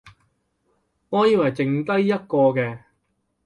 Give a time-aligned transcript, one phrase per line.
[1.09, 2.79] 我以為剩得一個嘅